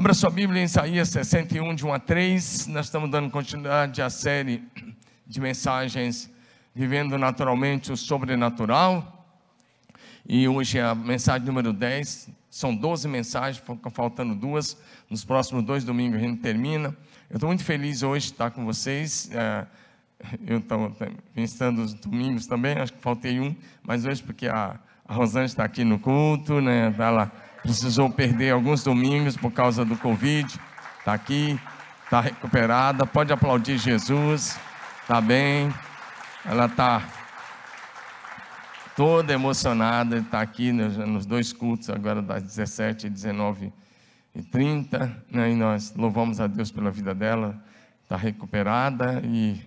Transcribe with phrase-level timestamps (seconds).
[0.00, 2.68] Abra sua Bíblia em Isaías 61, de 1 a 3.
[2.68, 4.66] Nós estamos dando continuidade à série
[5.26, 6.30] de mensagens
[6.74, 9.36] Vivendo Naturalmente o Sobrenatural.
[10.26, 12.30] E hoje é a mensagem número 10.
[12.48, 13.62] São 12 mensagens,
[13.92, 14.74] faltando duas.
[15.10, 16.96] Nos próximos dois domingos a gente termina.
[17.28, 19.30] Eu estou muito feliz hoje de estar com vocês.
[19.34, 19.66] É,
[20.46, 20.96] eu estou
[21.34, 25.62] pensando os domingos também, acho que faltei um, mas hoje porque a, a Rosane está
[25.62, 26.86] aqui no culto, né?
[26.98, 27.30] Ela
[27.62, 30.58] precisou perder alguns domingos por causa do Covid.
[30.98, 31.58] Está aqui,
[32.04, 33.06] está recuperada.
[33.06, 34.58] Pode aplaudir Jesus.
[35.02, 35.72] Está bem.
[36.44, 37.02] Ela está
[38.96, 40.18] toda emocionada.
[40.18, 43.72] Está aqui nos, nos, dois cultos, agora das 17 e 19
[44.34, 45.24] e 30.
[45.30, 45.52] Né?
[45.52, 47.62] E nós louvamos a Deus pela vida dela.
[48.02, 49.60] Está recuperada e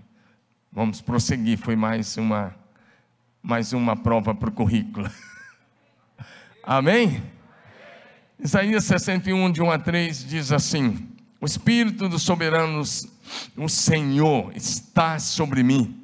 [0.71, 1.57] vamos prosseguir.
[1.57, 2.53] Foi mais uma,
[3.41, 5.09] mais uma prova para o currículo.
[6.63, 7.33] Amém?
[8.39, 11.08] Isaías 61, de 1 a 3 diz assim:
[11.39, 12.81] O Espírito do soberano,
[13.56, 16.02] o Senhor, está sobre mim,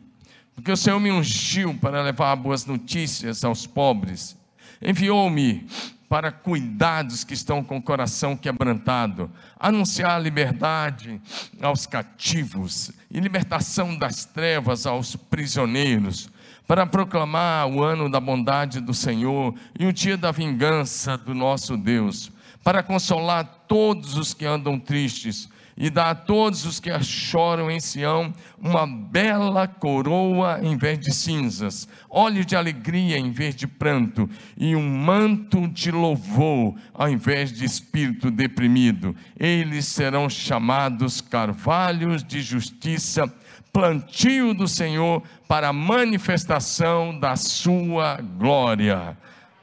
[0.55, 4.38] porque o Senhor me ungiu para levar boas notícias aos pobres,
[4.81, 5.67] enviou-me
[6.08, 11.21] para cuidar dos que estão com o coração quebrantado, anunciar liberdade
[11.61, 16.30] aos cativos e libertação das trevas aos prisioneiros
[16.69, 21.75] para proclamar o ano da bondade do Senhor e o dia da vingança do nosso
[21.75, 22.31] Deus,
[22.63, 27.79] para consolar todos os que andam tristes e dar a todos os que choram em
[27.79, 28.31] Sião
[28.61, 34.75] uma bela coroa em vez de cinzas, óleo de alegria em vez de pranto e
[34.75, 39.15] um manto de louvor ao invés de espírito deprimido.
[39.39, 43.33] Eles serão chamados carvalhos de justiça
[43.71, 49.17] plantio do Senhor para a manifestação da sua glória.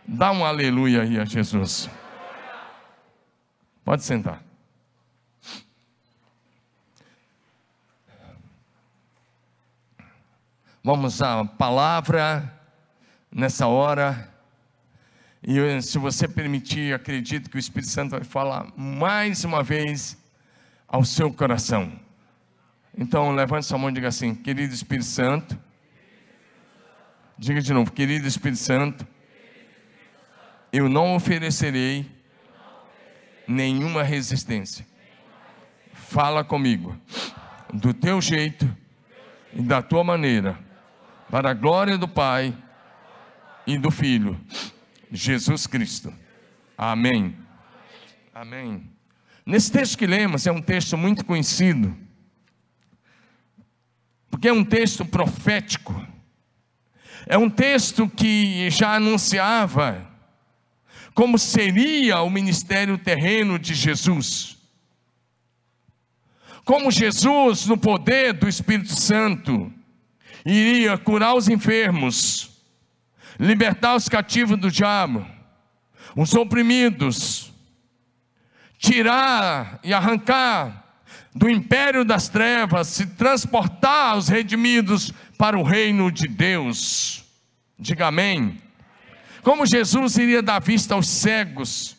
[0.06, 1.90] Dá um aleluia aí a Jesus.
[3.84, 4.42] Pode sentar.
[10.82, 12.52] Vamos à palavra
[13.30, 14.32] nessa hora.
[15.42, 20.16] E se você permitir, acredito que o Espírito Santo vai falar mais uma vez
[20.86, 22.05] ao seu coração.
[22.96, 25.58] Então, levante sua mão e diga assim: Querido Espírito Santo.
[27.36, 29.06] Diga de novo: Querido Espírito Santo.
[30.72, 32.10] Eu não oferecerei
[33.46, 34.86] nenhuma resistência.
[35.92, 36.96] Fala comigo,
[37.72, 38.68] do teu jeito
[39.52, 40.58] e da tua maneira,
[41.30, 42.56] para a glória do Pai
[43.66, 44.40] e do Filho,
[45.10, 46.12] Jesus Cristo.
[46.76, 47.36] Amém.
[48.34, 48.90] Amém.
[49.44, 51.96] Nesse texto que lemos, é um texto muito conhecido
[54.36, 56.06] porque é um texto profético,
[57.26, 60.06] é um texto que já anunciava
[61.14, 64.58] como seria o ministério terreno de Jesus.
[66.66, 69.72] Como Jesus, no poder do Espírito Santo,
[70.44, 72.50] iria curar os enfermos,
[73.40, 75.26] libertar os cativos do diabo,
[76.14, 77.50] os oprimidos,
[78.76, 80.85] tirar e arrancar
[81.36, 87.24] do império das trevas, se transportar os redimidos para o reino de Deus.
[87.78, 88.58] Diga amém.
[89.42, 91.94] Como Jesus iria dar vista aos cegos,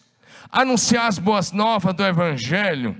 [0.51, 2.97] anunciar as boas novas do Evangelho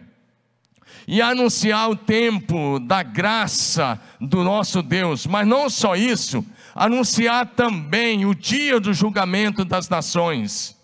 [1.08, 6.46] e anunciar o tempo da graça do nosso Deus, mas não só isso,
[6.76, 10.78] anunciar também o dia do julgamento das nações.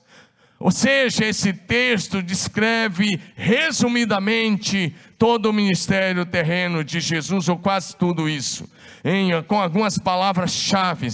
[0.59, 8.27] Ou seja, esse texto descreve resumidamente todo o ministério terreno de Jesus, ou quase tudo
[8.27, 8.69] isso,
[9.05, 11.07] em, com algumas palavras-chave.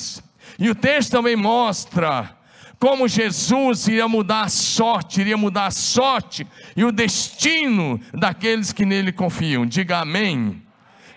[0.57, 2.35] E o texto também mostra
[2.79, 8.83] como Jesus iria mudar a sorte, iria mudar a sorte e o destino daqueles que
[8.83, 9.63] nele confiam.
[9.63, 10.59] Diga amém.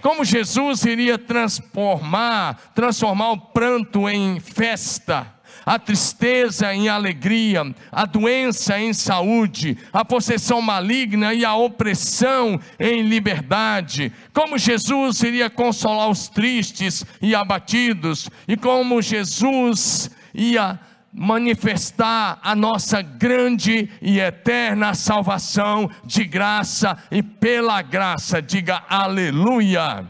[0.02, 5.32] Como Jesus iria transformar, transformar o pranto em festa
[5.64, 13.03] a tristeza em alegria, a doença em saúde, a possessão maligna e a opressão em
[13.03, 14.12] liberdade.
[14.32, 20.79] Como Jesus iria consolar os tristes e abatidos, e como Jesus ia
[21.12, 30.06] manifestar a nossa grande e eterna salvação de graça e pela graça, diga aleluia.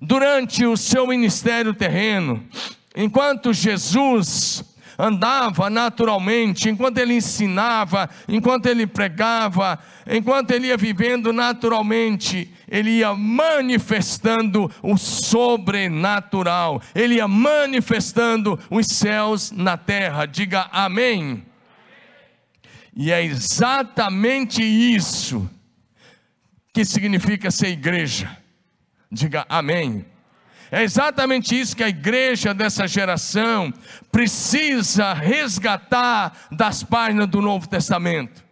[0.00, 2.44] Durante o seu ministério terreno,
[2.94, 4.64] Enquanto Jesus
[4.98, 13.14] andava naturalmente, enquanto ele ensinava, enquanto ele pregava, enquanto ele ia vivendo naturalmente, ele ia
[13.14, 20.26] manifestando o sobrenatural, ele ia manifestando os céus na terra.
[20.26, 21.44] Diga amém.
[22.94, 25.48] E é exatamente isso
[26.74, 28.36] que significa ser igreja.
[29.10, 30.04] Diga amém.
[30.72, 33.70] É exatamente isso que a igreja dessa geração
[34.10, 38.42] precisa resgatar das páginas do Novo Testamento.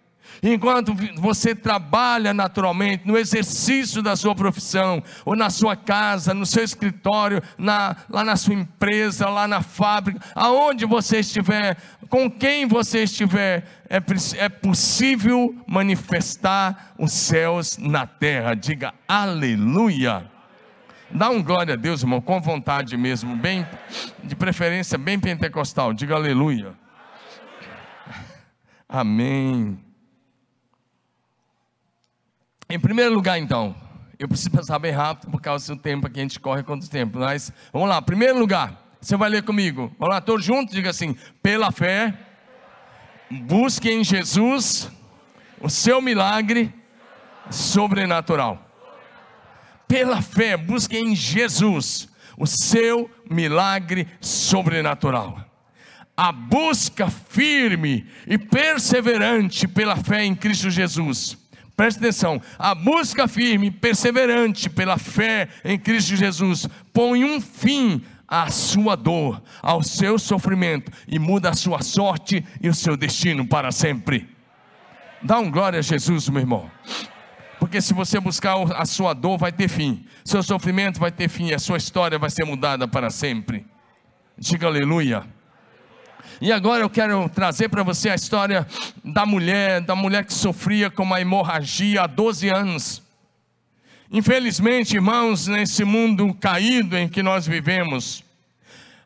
[0.43, 6.63] Enquanto você trabalha naturalmente no exercício da sua profissão, ou na sua casa, no seu
[6.63, 11.79] escritório, na, lá na sua empresa, lá na fábrica, aonde você estiver,
[12.11, 13.97] com quem você estiver, é,
[14.37, 18.55] é possível manifestar os céus na terra.
[18.55, 20.30] Diga aleluia.
[21.13, 23.67] Dá um glória a Deus, irmão, com vontade mesmo, bem,
[24.23, 25.93] de preferência bem pentecostal.
[25.93, 26.73] Diga aleluia.
[28.89, 29.79] Amém.
[32.69, 33.75] Em primeiro lugar, então,
[34.17, 37.19] eu preciso passar bem rápido por causa do tempo que a gente corre quanto tempo.
[37.19, 39.93] Mas vamos lá, primeiro lugar, você vai ler comigo.
[39.99, 42.17] Vamos lá, todos juntos, diga assim: pela fé,
[43.29, 44.89] busque em Jesus
[45.61, 46.73] o seu milagre
[47.51, 48.70] sobrenatural.
[49.91, 52.09] Pela fé, busque em Jesus
[52.39, 55.45] o seu milagre sobrenatural.
[56.17, 61.37] A busca firme e perseverante pela fé em Cristo Jesus
[61.81, 68.51] Preste atenção, a busca firme, perseverante pela fé em Cristo Jesus, põe um fim à
[68.51, 73.73] sua dor, ao seu sofrimento e muda a sua sorte e o seu destino para
[73.73, 74.29] sempre.
[75.23, 76.71] Dá um glória a Jesus, meu irmão.
[77.71, 81.53] Porque se você buscar a sua dor, vai ter fim, seu sofrimento vai ter fim,
[81.53, 83.65] a sua história vai ser mudada para sempre.
[84.37, 85.23] Diga aleluia.
[86.41, 88.67] E agora eu quero trazer para você a história
[89.05, 93.05] da mulher, da mulher que sofria com uma hemorragia há 12 anos.
[94.11, 98.25] Infelizmente, irmãos, nesse mundo caído em que nós vivemos,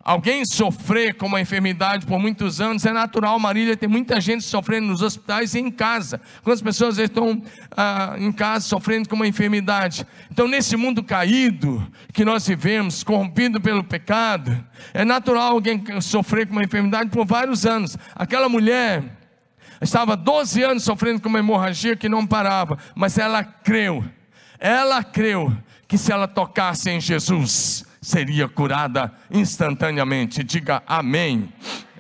[0.04, 3.38] Alguém sofrer com uma enfermidade por muitos anos é natural.
[3.38, 6.20] Marília tem muita gente sofrendo nos hospitais e em casa.
[6.42, 7.42] Quantas pessoas estão
[7.74, 10.06] ah, em casa sofrendo com uma enfermidade?
[10.30, 14.62] Então, nesse mundo caído que nós vivemos, corrompido pelo pecado,
[14.92, 17.96] é natural alguém sofrer com uma enfermidade por vários anos.
[18.14, 19.02] Aquela mulher
[19.80, 24.04] estava 12 anos sofrendo com uma hemorragia que não parava, mas ela creu.
[24.58, 25.56] Ela creu
[25.88, 30.44] que se ela tocasse em Jesus, seria curada instantaneamente.
[30.44, 31.50] Diga amém.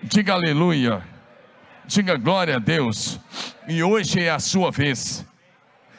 [0.02, 1.02] Diga aleluia.
[1.86, 3.18] Diga glória a Deus.
[3.66, 5.26] E hoje é a sua vez.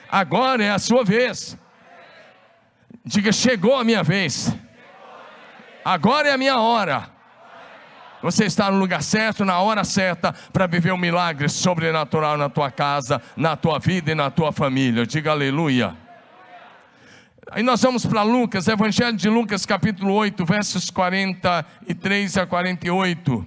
[0.10, 1.58] Agora é a sua vez.
[3.04, 4.56] Diga chegou a minha vez.
[5.84, 7.10] Agora é a minha hora.
[8.22, 12.72] Você está no lugar certo, na hora certa, para viver um milagre sobrenatural na tua
[12.72, 15.06] casa, na tua vida e na tua família.
[15.06, 16.05] Diga aleluia.
[17.56, 23.46] Aí nós vamos para Lucas, Evangelho de Lucas, capítulo 8, versos 43 a 48.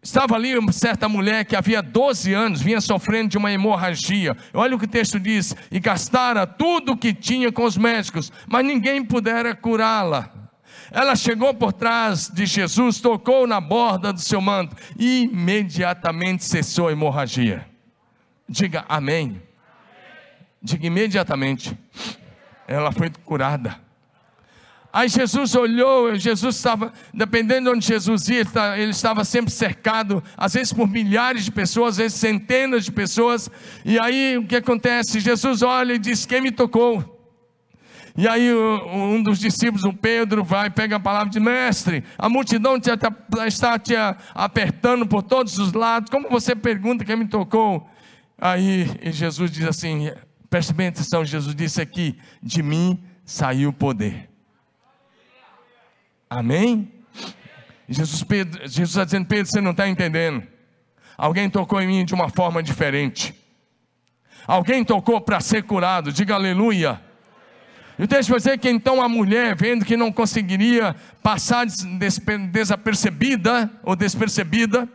[0.00, 4.36] Estava ali uma certa mulher que havia 12 anos vinha sofrendo de uma hemorragia.
[4.52, 8.30] Olha o que o texto diz: e gastara tudo o que tinha com os médicos,
[8.46, 10.30] mas ninguém pudera curá-la.
[10.92, 16.86] Ela chegou por trás de Jesus, tocou na borda do seu manto e imediatamente cessou
[16.86, 17.66] a hemorragia.
[18.48, 19.42] Diga amém.
[20.62, 21.76] Diga imediatamente
[22.66, 23.84] ela foi curada.
[24.94, 28.44] Aí Jesus olhou, Jesus estava, dependendo de onde Jesus ia,
[28.76, 33.50] ele estava sempre cercado, às vezes por milhares de pessoas, às vezes centenas de pessoas.
[33.84, 35.18] E aí o que acontece?
[35.18, 37.12] Jesus olha e diz: Quem me tocou?
[38.16, 42.76] E aí um dos discípulos, o Pedro, vai, pega a palavra de mestre, a multidão
[42.76, 43.94] está te
[44.32, 47.84] apertando por todos os lados, como você pergunta quem me tocou?
[48.38, 50.12] Aí Jesus diz assim:
[50.54, 54.30] Preste bem atenção, Jesus disse aqui: de mim saiu o poder.
[56.30, 56.92] Amém?
[57.88, 60.46] Jesus, Pedro, Jesus está dizendo, Pedro, você não está entendendo.
[61.18, 63.34] Alguém tocou em mim de uma forma diferente.
[64.46, 67.02] Alguém tocou para ser curado, diga aleluia.
[67.98, 73.96] E texto vai dizer que então a mulher, vendo que não conseguiria passar desapercebida ou
[73.96, 74.88] despercebida,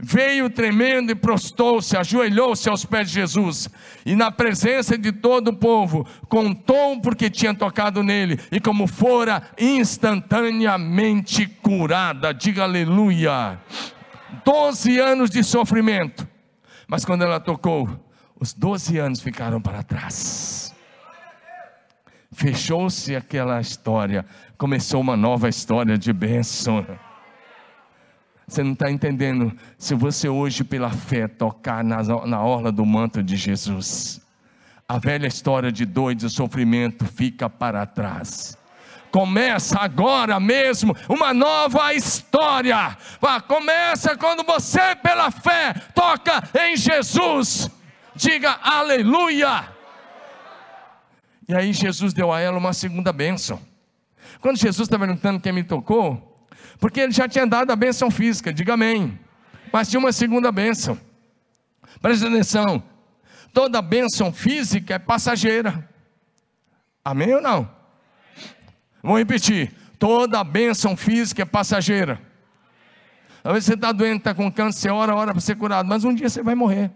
[0.00, 3.68] veio tremendo e prostou-se, ajoelhou-se aos pés de Jesus,
[4.04, 9.42] e na presença de todo o povo, contou porque tinha tocado nele, e como fora
[9.58, 12.32] instantaneamente curada.
[12.32, 13.58] Diga aleluia.
[14.44, 16.26] Doze anos de sofrimento,
[16.86, 17.88] mas quando ela tocou,
[18.38, 20.74] os doze anos ficaram para trás.
[22.32, 24.26] Fechou-se aquela história,
[24.58, 26.84] começou uma nova história de bênção.
[28.46, 29.52] Você não está entendendo.
[29.78, 34.20] Se você hoje, pela fé, tocar na, na orla do manto de Jesus,
[34.88, 38.58] a velha história de dor e sofrimento fica para trás
[39.14, 42.98] Começa agora mesmo uma nova história.
[43.46, 47.70] Começa quando você, pela fé, toca em Jesus.
[48.16, 49.68] Diga aleluia.
[51.48, 53.60] E aí Jesus deu a ela uma segunda bênção.
[54.40, 56.33] Quando Jesus está perguntando quem me tocou,
[56.84, 59.18] porque ele já tinha dado a bênção física, diga amém.
[59.72, 61.00] Mas tinha uma segunda bênção.
[61.98, 62.82] Presta atenção.
[63.54, 65.88] Toda bênção física é passageira.
[67.02, 67.66] Amém ou não?
[69.02, 69.72] Vou repetir.
[69.98, 72.20] Toda bênção física é passageira.
[73.42, 76.14] Vezes você está doente, está com câncer, você ora, ora para ser curado, mas um
[76.14, 76.90] dia você vai morrer.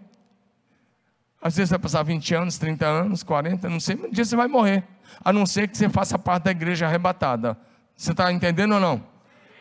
[1.41, 4.47] Às vezes vai passar 20 anos, 30 anos, 40, não sei, um dia você vai
[4.47, 4.83] morrer.
[5.25, 7.57] A não ser que você faça parte da igreja arrebatada.
[7.97, 9.18] Você está entendendo ou não?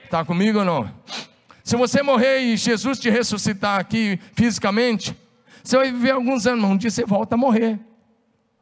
[0.09, 0.91] Está comigo ou não?
[1.63, 5.15] Se você morrer e Jesus te ressuscitar aqui fisicamente,
[5.63, 7.79] você vai viver alguns anos, mas um dia você volta a morrer.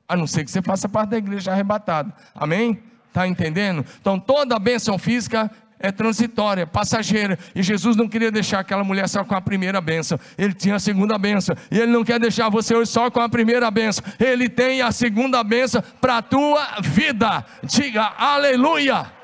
[0.09, 2.13] A não ser que você faça parte da igreja arrebatada.
[2.35, 2.83] Amém?
[3.07, 3.87] Está entendendo?
[4.01, 5.49] Então toda a bênção física
[5.79, 7.39] é transitória, passageira.
[7.55, 10.19] E Jesus não queria deixar aquela mulher só com a primeira benção.
[10.37, 11.55] Ele tinha a segunda benção.
[11.71, 14.05] E Ele não quer deixar você hoje só com a primeira benção.
[14.19, 17.47] Ele tem a segunda benção para a tua vida.
[17.63, 19.16] Diga aleluia.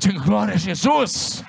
[0.00, 1.44] Diga glória a Jesus.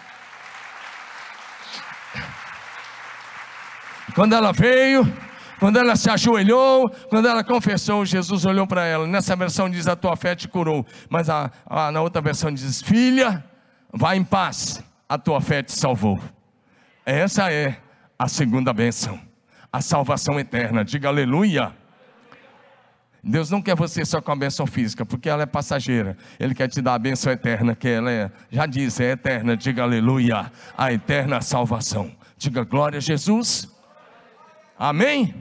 [4.14, 5.10] Quando ela veio,
[5.58, 9.08] quando ela se ajoelhou, quando ela confessou, Jesus olhou para ela.
[9.08, 10.86] Nessa versão diz: A tua fé te curou.
[11.10, 13.42] Mas a, a, na outra versão diz: Filha,
[13.94, 16.20] vá em paz, a tua fé te salvou.
[17.06, 17.78] Essa é
[18.20, 19.18] a segunda bênção,
[19.72, 20.84] a salvação eterna.
[20.84, 21.74] Diga aleluia.
[23.24, 26.18] Deus não quer você só com a bênção física, porque ela é passageira.
[26.40, 29.56] Ele quer te dar a bênção eterna, que ela é, já disse, é eterna.
[29.56, 30.52] Diga aleluia.
[30.76, 32.12] A eterna salvação.
[32.38, 33.70] Diga glória a Jesus.
[34.78, 35.36] Amém?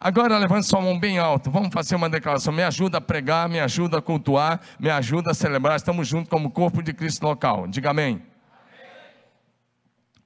[0.00, 1.50] Agora levante sua mão bem alto.
[1.50, 2.52] Vamos fazer uma declaração.
[2.52, 5.76] Me ajuda a pregar, me ajuda a cultuar, me ajuda a celebrar.
[5.76, 7.66] Estamos juntos como corpo de Cristo local.
[7.66, 8.22] Diga amém.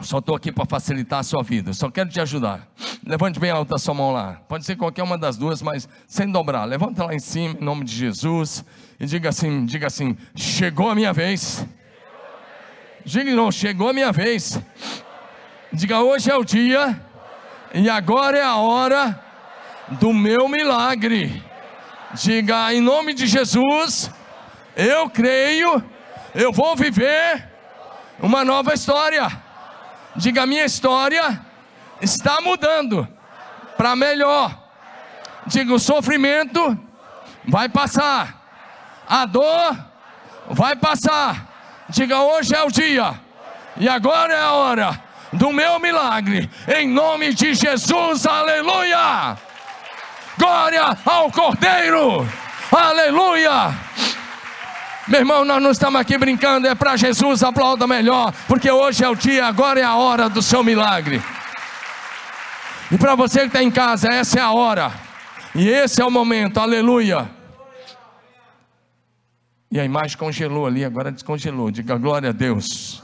[0.01, 1.73] Só estou aqui para facilitar a sua vida.
[1.73, 2.69] Só quero te ajudar.
[3.05, 4.43] Levante bem alto a sua mão lá.
[4.47, 6.65] Pode ser qualquer uma das duas, mas sem dobrar.
[6.67, 8.65] Levanta lá em cima, em nome de Jesus.
[9.01, 11.67] E diga assim: diga assim, chegou a minha vez.
[13.05, 14.61] Diga não, chegou a minha vez.
[15.73, 17.01] Diga, hoje é o dia.
[17.73, 19.23] E agora é a hora
[19.93, 21.43] do meu milagre.
[22.15, 24.11] Diga em nome de Jesus,
[24.77, 25.83] eu creio,
[26.35, 27.49] eu vou viver
[28.21, 29.46] uma nova história.
[30.17, 31.41] Diga minha história
[32.01, 33.07] está mudando
[33.77, 34.57] para melhor.
[35.47, 36.79] Diga o sofrimento
[37.47, 38.43] vai passar.
[39.09, 39.77] A dor
[40.49, 41.85] vai passar.
[41.89, 43.15] Diga hoje é o dia.
[43.77, 49.37] E agora é a hora do meu milagre, em nome de Jesus, aleluia!
[50.39, 52.27] Glória ao Cordeiro,
[52.73, 53.75] aleluia!
[55.09, 59.09] Meu irmão, nós não estamos aqui brincando, é para Jesus, aplauda melhor, porque hoje é
[59.09, 61.23] o dia, agora é a hora do seu milagre.
[62.91, 64.93] E para você que está em casa, essa é a hora,
[65.55, 67.31] e esse é o momento, aleluia.
[69.71, 73.01] E a imagem congelou ali, agora descongelou, diga glória a Deus.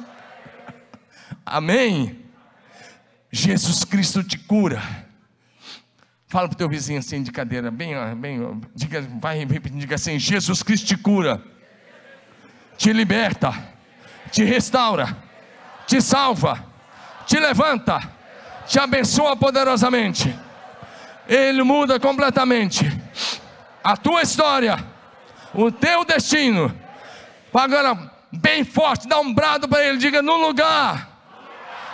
[1.46, 2.18] Amém?
[3.30, 4.82] Jesus Cristo te cura.
[6.26, 10.62] Fala para o teu vizinho assim de cadeira, bem, bem, diga, vai diga assim: Jesus
[10.62, 11.42] Cristo te cura,
[12.82, 13.54] te liberta,
[14.32, 15.16] te restaura,
[15.86, 16.64] te salva,
[17.24, 18.00] te levanta,
[18.66, 20.36] te abençoa poderosamente.
[21.28, 22.84] Ele muda completamente
[23.84, 24.84] a tua história,
[25.54, 26.76] o teu destino.
[27.54, 27.96] Agora,
[28.32, 31.08] bem forte, dá um brado para ele, diga: no lugar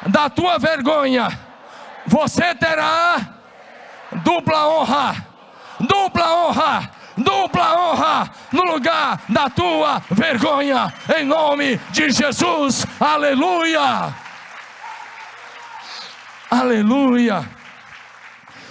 [0.06, 1.28] da tua vergonha,
[2.06, 3.34] você terá
[4.24, 5.26] dupla honra,
[5.80, 14.14] dupla honra, dupla honra no lugar da tua vergonha, em nome de Jesus, aleluia,
[16.50, 17.48] aleluia.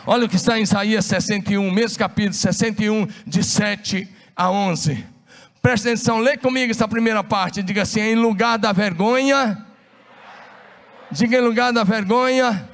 [0.05, 5.05] Olha o que está em Isaías 61, mesmo capítulo 61, de 7 a 11.
[5.61, 7.61] Presta atenção, lê comigo essa primeira parte.
[7.61, 9.67] Diga assim: em lugar da vergonha,
[11.09, 12.69] Diga em lugar da vergonha.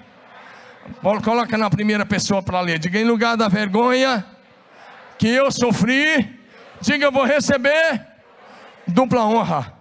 [1.24, 2.80] Coloca na primeira pessoa para ler.
[2.80, 4.26] Diga em lugar da vergonha
[5.24, 6.38] que eu sofri.
[6.82, 8.06] Diga eu vou receber
[8.86, 9.74] dupla honra.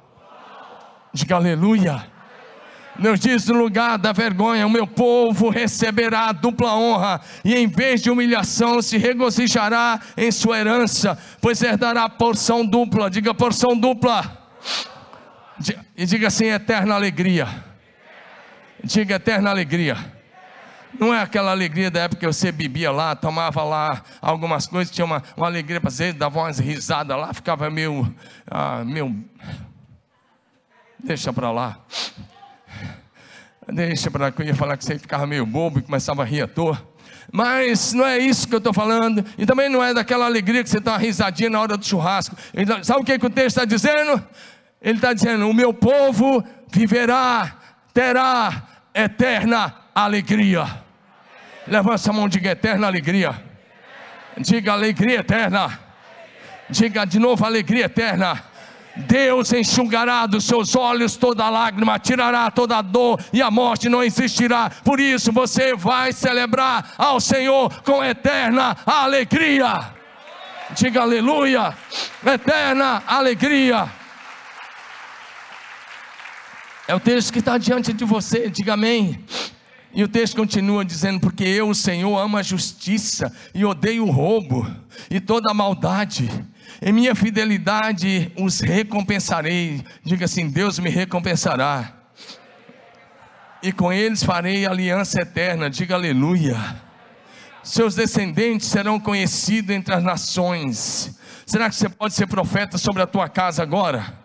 [1.12, 2.06] Diga aleluia.
[2.96, 8.00] Deus diz: no lugar da vergonha, o meu povo receberá dupla honra, e em vez
[8.00, 13.10] de humilhação, se regozijará em sua herança, pois herdará porção dupla.
[13.10, 14.38] Diga porção dupla.
[15.96, 17.48] E diga assim: eterna alegria
[18.84, 20.21] Diga eterna alegria.
[20.98, 25.04] Não é aquela alegria da época que você bebia lá, tomava lá algumas coisas, tinha
[25.04, 28.14] uma, uma alegria para fazer, dava umas risadas lá, ficava meio,
[28.50, 29.24] ah, meio.
[31.02, 31.78] Deixa para lá.
[33.68, 36.42] Deixa para lá, eu ia falar que você ficava meio bobo e começava a rir
[36.42, 36.92] à toa.
[37.32, 40.68] Mas não é isso que eu estou falando, e também não é daquela alegria que
[40.68, 42.36] você está risadinha na hora do churrasco.
[42.52, 44.22] Então, sabe o que, que o texto está dizendo?
[44.80, 47.56] Ele está dizendo: O meu povo viverá,
[47.94, 50.81] terá eterna alegria.
[51.66, 53.42] Levanta a mão, diga eterna alegria.
[54.38, 55.78] Diga alegria eterna.
[56.68, 58.42] Diga de novo alegria eterna.
[58.94, 64.70] Deus enxugará dos seus olhos toda lágrima, tirará toda dor e a morte não existirá.
[64.84, 69.92] Por isso você vai celebrar ao Senhor com eterna alegria.
[70.74, 71.74] Diga aleluia,
[72.24, 73.88] eterna alegria.
[76.86, 79.24] É o texto que está diante de você, diga amém.
[79.94, 84.10] E o texto continua dizendo: Porque eu, o Senhor, amo a justiça e odeio o
[84.10, 84.66] roubo
[85.10, 86.30] e toda a maldade.
[86.80, 89.84] Em minha fidelidade os recompensarei.
[90.02, 91.94] Diga assim: Deus me recompensará.
[93.62, 95.68] E com eles farei aliança eterna.
[95.68, 96.58] Diga aleluia.
[97.62, 101.16] Seus descendentes serão conhecidos entre as nações.
[101.46, 104.21] Será que você pode ser profeta sobre a tua casa agora?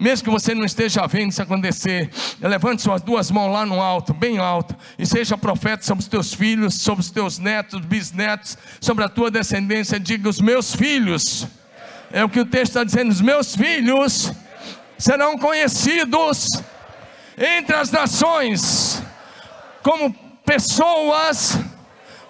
[0.00, 4.14] Mesmo que você não esteja vendo isso acontecer, levante suas duas mãos lá no alto,
[4.14, 9.04] bem alto, e seja profeta sobre os teus filhos, sobre os teus netos, bisnetos, sobre
[9.04, 9.98] a tua descendência.
[9.98, 11.46] Diga: os meus filhos,
[12.12, 14.32] é o que o texto está dizendo, os meus filhos
[14.96, 16.62] serão conhecidos
[17.36, 19.02] entre as nações
[19.82, 20.12] como
[20.44, 21.58] pessoas.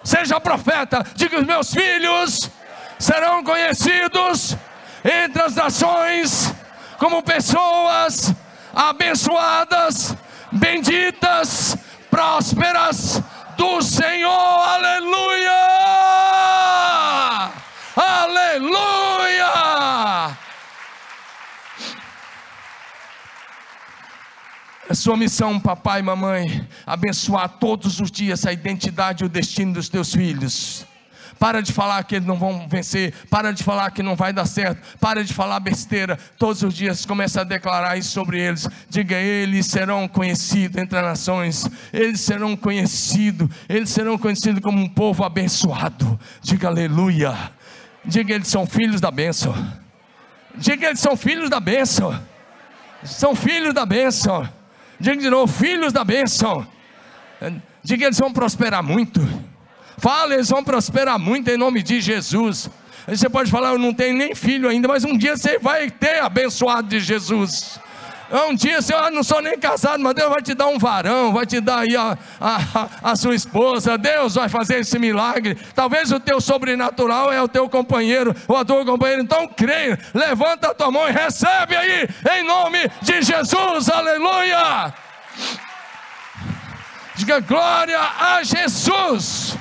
[0.03, 2.49] Seja profeta, diga: os meus filhos
[2.97, 4.57] serão conhecidos
[5.03, 6.53] entre as nações
[6.99, 8.35] como pessoas
[8.75, 10.15] abençoadas,
[10.51, 11.77] benditas,
[12.11, 13.23] prósperas
[13.57, 14.29] do Senhor.
[14.29, 15.51] Aleluia!
[17.95, 19.49] Aleluia!
[24.89, 29.73] É sua missão, papai e mamãe, abençoar todos os dias a identidade e o destino
[29.73, 30.88] dos teus filhos.
[31.39, 33.13] Para de falar que eles não vão vencer.
[33.29, 34.97] Para de falar que não vai dar certo.
[34.99, 36.19] Para de falar besteira.
[36.37, 38.67] Todos os dias começa a declarar isso sobre eles.
[38.89, 41.69] Diga: eles serão conhecidos entre as nações.
[41.93, 43.49] Eles serão conhecidos.
[43.69, 46.19] Eles serão conhecidos como um povo abençoado.
[46.41, 47.33] Diga aleluia.
[48.03, 49.55] Diga: eles são filhos da bênção.
[50.55, 52.21] Diga: eles são filhos da bênção.
[53.01, 54.47] São filhos da bênção.
[54.99, 56.67] Diga de novo: filhos da bênção.
[57.81, 59.21] Diga: eles vão prosperar muito.
[59.99, 62.69] Fala, eles vão prosperar muito em nome de Jesus.
[63.05, 65.89] Aí você pode falar, eu não tenho nem filho ainda, mas um dia você vai
[65.89, 67.79] ter abençoado de Jesus.
[68.31, 71.33] Um dia você, ah, não sou nem casado, mas Deus vai te dar um varão,
[71.33, 75.57] vai te dar aí a, a, a, sua esposa, Deus vai fazer esse milagre.
[75.73, 80.69] Talvez o teu sobrenatural é o teu companheiro, ou a tua companheira, então creia, levanta
[80.69, 82.07] a tua mão e recebe aí,
[82.37, 84.93] em nome de Jesus, aleluia.
[87.15, 89.57] Diga glória a Jesus.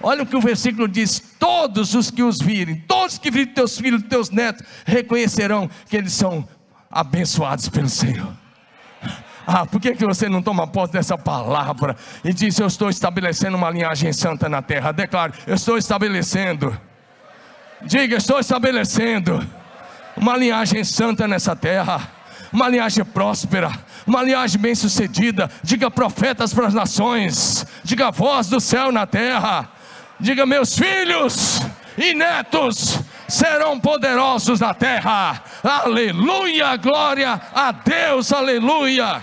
[0.00, 3.78] Olha o que o versículo diz: todos os que os virem, todos que virem teus
[3.78, 6.46] filhos, teus netos, reconhecerão que eles são
[6.90, 8.32] abençoados pelo Senhor.
[9.46, 13.56] Ah, por que, que você não toma posse dessa palavra e diz: Eu estou estabelecendo
[13.56, 14.92] uma linhagem santa na terra?
[14.92, 16.78] Declare: Eu estou estabelecendo.
[17.82, 19.44] Diga: Estou estabelecendo
[20.16, 22.10] uma linhagem santa nessa terra,
[22.52, 23.72] uma linhagem próspera,
[24.06, 25.50] uma linhagem bem-sucedida.
[25.62, 29.77] Diga profetas para as nações, diga voz do céu na terra.
[30.20, 31.60] Diga: meus filhos
[31.96, 35.42] e netos serão poderosos na terra.
[35.62, 39.22] Aleluia, glória a Deus, aleluia.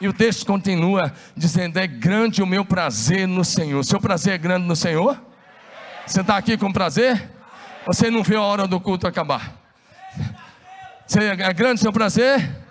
[0.00, 3.82] E o texto continua dizendo: É grande o meu prazer no Senhor.
[3.82, 5.18] Seu prazer é grande no Senhor?
[6.06, 7.30] Você está aqui com prazer?
[7.86, 9.54] Você não viu a hora do culto acabar?
[11.16, 12.63] é grande o seu prazer?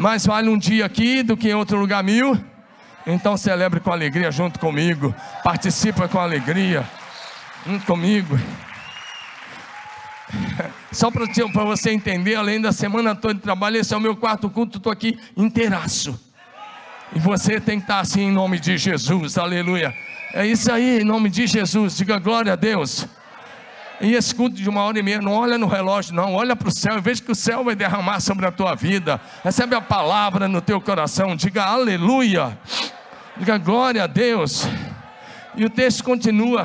[0.00, 2.42] Mais vale um dia aqui do que em outro lugar mil.
[3.06, 5.14] Então celebre com alegria junto comigo.
[5.44, 6.88] Participa com alegria
[7.66, 8.38] junto comigo.
[10.90, 14.48] Só para você entender, além da semana toda de trabalho, esse é o meu quarto
[14.48, 16.18] culto, estou aqui inteiraço.
[17.14, 19.94] E você tem que estar assim em nome de Jesus, aleluia.
[20.32, 23.06] É isso aí, em nome de Jesus, diga glória a Deus.
[24.00, 26.68] E esse culto de uma hora e meia, não olha no relógio, não, olha para
[26.68, 29.20] o céu e veja que o céu vai derramar sobre a tua vida.
[29.44, 32.58] Recebe a palavra no teu coração, diga aleluia,
[33.36, 34.66] diga glória a Deus.
[35.54, 36.62] E o texto continua,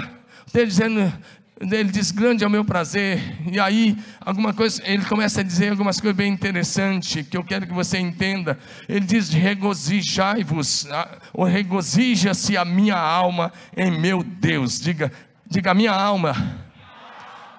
[0.47, 1.11] o texto dizendo:
[1.59, 3.21] ele diz: Grande é o meu prazer.
[3.51, 7.67] E aí, alguma coisa, ele começa a dizer algumas coisas bem interessantes que eu quero
[7.67, 8.57] que você entenda.
[8.87, 10.87] Ele diz: Regozijai-vos,
[11.33, 14.79] ou regozija-se a minha alma em meu Deus.
[14.79, 15.11] Diga,
[15.49, 16.64] diga, minha alma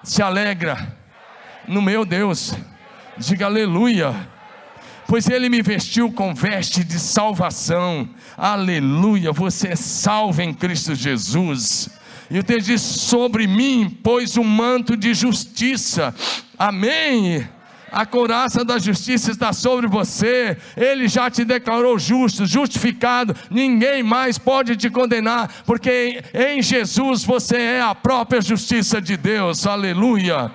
[0.07, 0.95] se alegra
[1.67, 2.53] no meu Deus.
[3.17, 4.15] Diga aleluia.
[5.05, 8.09] Pois ele me vestiu com veste de salvação.
[8.37, 9.33] Aleluia.
[9.33, 11.89] Você é salvo em Cristo Jesus.
[12.31, 16.15] E o texto diz: Sobre mim pôs um manto de justiça.
[16.57, 17.47] Amém.
[17.91, 20.57] A couraça da justiça está sobre você.
[20.75, 23.35] Ele já te declarou justo, justificado.
[23.49, 29.65] Ninguém mais pode te condenar, porque em Jesus você é a própria justiça de Deus.
[29.65, 30.51] Aleluia.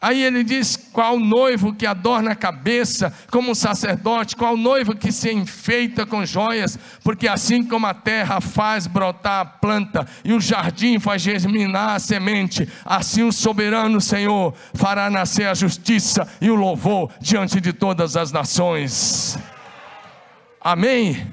[0.00, 5.10] Aí ele diz: qual noivo que adorna a cabeça como um sacerdote, qual noivo que
[5.10, 10.40] se enfeita com joias, porque assim como a terra faz brotar a planta e o
[10.40, 16.54] jardim faz germinar a semente, assim o soberano Senhor fará nascer a justiça e o
[16.54, 19.36] louvor diante de todas as nações.
[20.60, 21.26] Amém?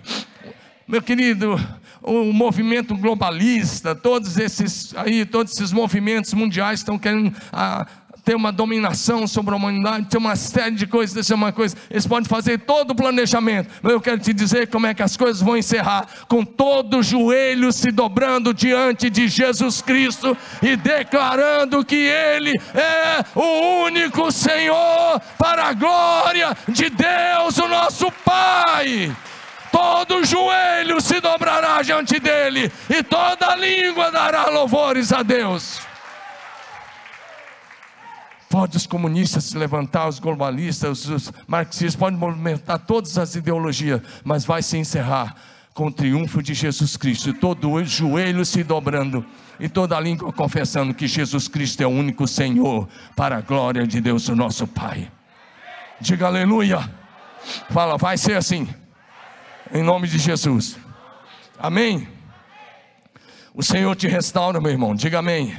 [0.88, 1.60] Meu querido,
[2.02, 7.36] o movimento globalista, todos esses aí, todos esses movimentos mundiais estão querendo.
[7.52, 7.88] Ah,
[8.26, 12.08] ter uma dominação sobre a humanidade, ter uma série de coisas, deixa uma coisa, eles
[12.08, 15.44] podem fazer todo o planejamento, mas eu quero te dizer como é que as coisas
[15.44, 21.96] vão encerrar, com todo o joelho se dobrando diante de Jesus Cristo e declarando que
[21.96, 29.16] Ele é o único Senhor, para a glória de Deus, o nosso Pai
[29.72, 35.82] todo joelho se dobrará diante dele, e toda língua dará louvores a Deus.
[38.50, 44.46] Pode os comunistas se levantar, os globalistas, os marxistas, podem movimentar todas as ideologias, mas
[44.46, 45.36] vai se encerrar
[45.74, 49.26] com o triunfo de Jesus Cristo, todo o joelho se dobrando
[49.60, 54.00] e toda língua confessando que Jesus Cristo é o único Senhor, para a glória de
[54.00, 55.12] Deus, o nosso Pai.
[56.00, 56.90] Diga aleluia.
[57.70, 58.68] Fala, vai ser assim,
[59.74, 60.78] em nome de Jesus.
[61.60, 62.08] Amém.
[63.54, 64.96] O Senhor te restaura, meu irmão.
[64.96, 65.58] Diga amém.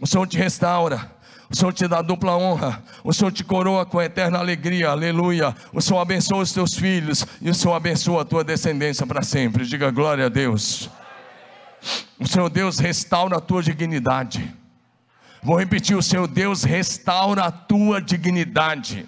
[0.00, 1.11] O Senhor te restaura.
[1.52, 2.82] O Senhor te dá dupla honra.
[3.04, 4.88] O Senhor te coroa com eterna alegria.
[4.88, 5.54] Aleluia.
[5.70, 7.26] O Senhor abençoa os teus filhos.
[7.42, 9.66] E o Senhor abençoa a tua descendência para sempre.
[9.66, 10.88] Diga glória a Deus.
[12.18, 14.50] O Senhor Deus restaura a tua dignidade.
[15.42, 19.06] Vou repetir: o Senhor Deus restaura a tua dignidade.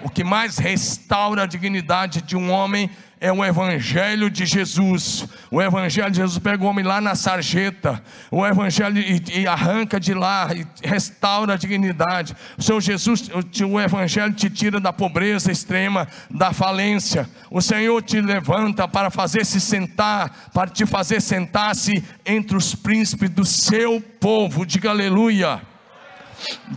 [0.00, 2.88] O que mais restaura a dignidade de um homem
[3.20, 5.28] é o Evangelho de Jesus.
[5.50, 10.00] O Evangelho de Jesus pega o homem lá na sarjeta, o Evangelho e, e, arranca
[10.00, 12.34] de lá, e restaura a dignidade.
[12.56, 17.28] O Senhor Jesus, o, o Evangelho te tira da pobreza extrema, da falência.
[17.50, 23.28] O Senhor te levanta para fazer se sentar, para te fazer sentar-se entre os príncipes
[23.28, 24.64] do seu povo.
[24.64, 25.60] Diga aleluia.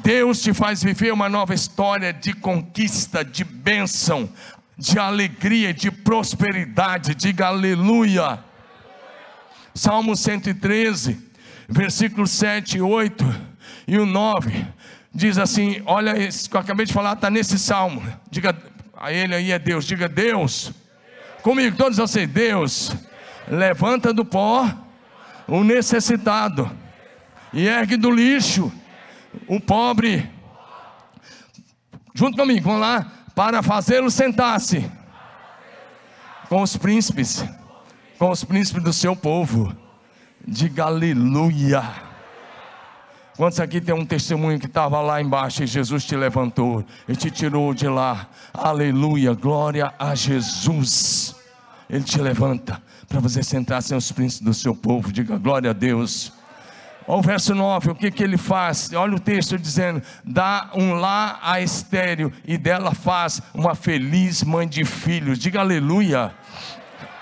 [0.04, 4.30] Deus te faz viver uma nova história de conquista, de bênção
[4.78, 7.16] de alegria, de prosperidade.
[7.16, 8.40] Diga aleluia.
[9.74, 11.18] Salmo 113,
[11.68, 13.24] versículos 7, 8
[13.88, 14.66] e o 9.
[15.14, 18.04] Diz assim: Olha, isso que eu acabei de falar, está nesse salmo.
[18.30, 18.56] Diga
[18.98, 19.86] a ele aí é Deus.
[19.86, 20.72] Diga Deus.
[21.42, 22.96] Comigo, todos vocês, Deus.
[23.48, 24.70] Levanta do pó
[25.48, 26.72] o necessitado
[27.52, 28.72] e ergue do lixo
[29.48, 30.30] o pobre.
[32.16, 34.90] Junto comigo, vamos lá para fazê-lo sentar-se
[36.50, 37.44] com os príncipes,
[38.20, 39.76] com os príncipes do seu povo.
[40.46, 41.84] Diga aleluia.
[43.36, 47.32] Quantos aqui tem um testemunho que estava lá embaixo e Jesus te levantou e te
[47.32, 48.28] tirou de lá?
[48.54, 51.36] Aleluia, glória a Jesus.
[51.90, 55.12] Ele te levanta para você sentar-se os príncipes do seu povo.
[55.12, 56.32] Diga glória a Deus.
[57.08, 58.92] Olha o verso 9, o que, que ele faz?
[58.94, 64.68] Olha o texto dizendo: dá um lá a estéreo e dela faz uma feliz mãe
[64.68, 65.38] de filhos.
[65.38, 66.34] Diga aleluia.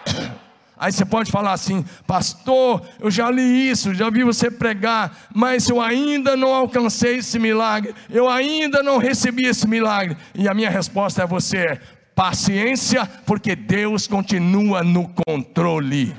[0.77, 5.69] Aí você pode falar assim, pastor, eu já li isso, já vi você pregar, mas
[5.69, 10.17] eu ainda não alcancei esse milagre, eu ainda não recebi esse milagre.
[10.33, 11.81] E a minha resposta a você é:
[12.15, 16.15] paciência, porque Deus continua no controle.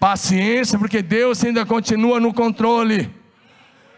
[0.00, 3.10] Paciência, porque Deus ainda continua no controle.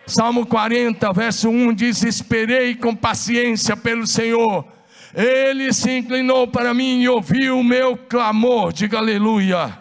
[0.04, 4.66] Salmo 40, verso 1 diz: Esperei com paciência pelo Senhor.
[5.14, 8.72] Ele se inclinou para mim e ouviu o meu clamor.
[8.72, 9.78] Diga aleluia.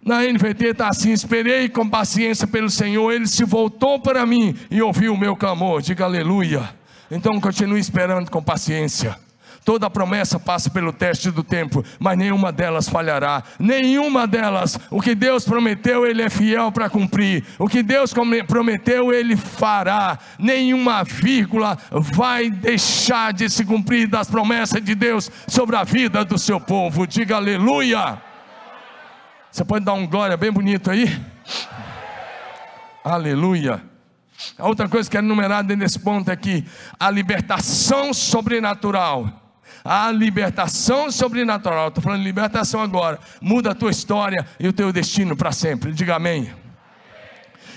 [0.00, 3.10] Na NVT está assim: Esperei com paciência pelo Senhor.
[3.10, 5.82] Ele se voltou para mim e ouviu o meu clamor.
[5.82, 6.62] Diga aleluia.
[7.10, 9.25] Então continue esperando com paciência.
[9.66, 13.42] Toda promessa passa pelo teste do tempo, mas nenhuma delas falhará.
[13.58, 14.78] Nenhuma delas.
[14.92, 17.44] O que Deus prometeu, Ele é fiel para cumprir.
[17.58, 18.14] O que Deus
[18.46, 20.20] prometeu, Ele fará.
[20.38, 26.38] Nenhuma vírgula vai deixar de se cumprir das promessas de Deus sobre a vida do
[26.38, 27.04] seu povo.
[27.04, 28.22] Diga aleluia.
[29.50, 31.20] Você pode dar um glória bem bonito aí?
[33.02, 33.82] Aleluia.
[34.56, 36.64] A outra coisa que é enumerada nesse ponto é que
[37.00, 39.42] a libertação sobrenatural.
[39.88, 44.92] A libertação sobrenatural, estou falando de libertação agora, muda a tua história e o teu
[44.92, 45.92] destino para sempre.
[45.92, 46.50] Diga amém.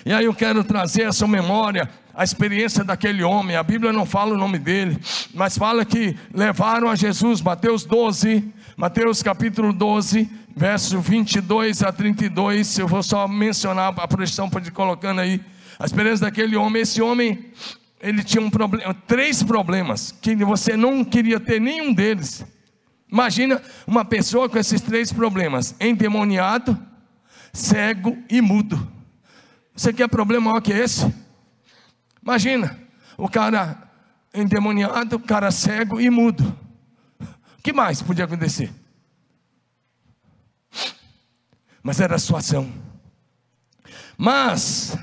[0.04, 3.56] E aí eu quero trazer essa memória, a experiência daquele homem.
[3.56, 5.00] A Bíblia não fala o nome dele,
[5.36, 8.44] mas fala que levaram a Jesus, Mateus 12,
[8.76, 12.80] Mateus capítulo 12, verso 22 a 32.
[12.80, 15.40] Eu vou só mencionar a projeção para ir colocando aí.
[15.78, 17.46] A experiência daquele homem, esse homem,
[18.00, 22.46] ele tinha um problema, três problemas, que você não queria ter nenhum deles.
[23.12, 26.78] Imagina uma pessoa com esses três problemas: endemoniado,
[27.52, 28.90] cego e mudo.
[29.76, 31.14] Você quer problema maior que esse?
[32.22, 32.78] Imagina,
[33.18, 33.90] o cara
[34.34, 36.58] endemoniado, o cara cego e mudo.
[37.58, 38.72] O que mais podia acontecer?
[41.82, 42.72] Mas era a sua ação.
[44.18, 44.98] Mas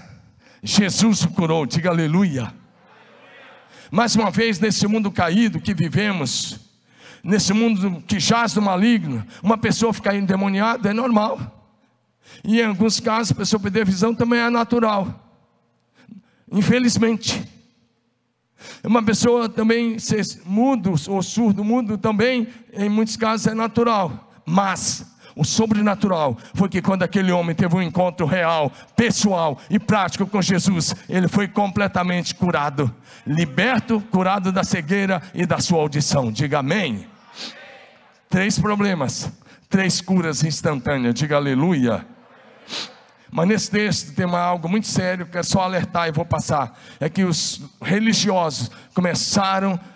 [0.62, 2.52] Jesus o curou, diga aleluia.
[3.96, 6.61] Mais uma vez, nesse mundo caído que vivemos,
[7.24, 11.66] nesse mundo que jaz do maligno, uma pessoa ficar endemoniada é normal.
[12.44, 15.35] E em alguns casos, a pessoa perder visão também é natural.
[16.52, 17.42] Infelizmente.
[18.85, 24.30] Uma pessoa também ser mudo ou surdo, mudo também, em muitos casos é natural.
[24.44, 25.06] Mas
[25.37, 30.40] o sobrenatural foi que quando aquele homem teve um encontro real, pessoal e prático com
[30.40, 32.92] Jesus, ele foi completamente curado,
[33.27, 36.33] liberto, curado da cegueira e da sua audição.
[36.33, 37.07] Diga amém.
[38.31, 39.31] Três problemas,
[39.68, 41.14] três curas instantâneas.
[41.14, 42.07] Diga aleluia.
[43.31, 46.79] Mas nesse texto tem algo muito sério que é só alertar e vou passar.
[46.99, 49.79] É que os religiosos começaram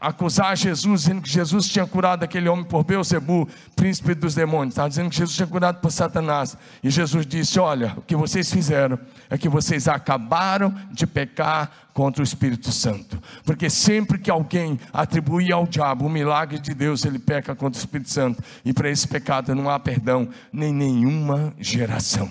[0.00, 4.72] acusar Jesus, dizendo que Jesus tinha curado aquele homem por Beuzebu, príncipe dos demônios.
[4.72, 6.56] Estava dizendo que Jesus tinha curado por Satanás.
[6.82, 8.98] E Jesus disse: Olha, o que vocês fizeram
[9.30, 13.20] é que vocês acabaram de pecar contra o Espírito Santo.
[13.44, 17.82] Porque sempre que alguém atribui ao diabo o milagre de Deus, ele peca contra o
[17.82, 18.42] Espírito Santo.
[18.64, 22.30] E para esse pecado não há perdão, nem nenhuma geração.